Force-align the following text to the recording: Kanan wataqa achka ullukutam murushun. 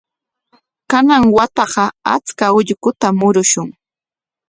Kanan 0.91 1.23
wataqa 1.35 1.83
achka 2.13 2.45
ullukutam 2.57 3.13
murushun. 3.19 3.69